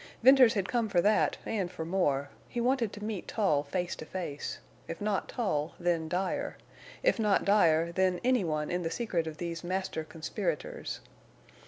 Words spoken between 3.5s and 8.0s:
face to face; if not Tull, then Dyer; if not Dyer,